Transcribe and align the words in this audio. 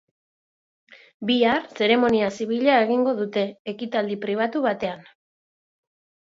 Bihar, 1.29 1.67
zeremonia 1.83 2.29
zibila 2.37 2.79
egingo 2.87 3.13
dute, 3.21 3.45
ekitaldi 3.75 4.19
pribatu 4.25 4.65
batean. 4.65 5.07